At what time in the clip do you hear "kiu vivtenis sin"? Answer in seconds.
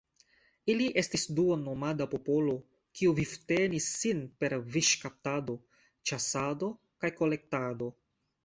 3.01-4.25